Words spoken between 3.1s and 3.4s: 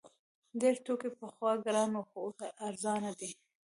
دي.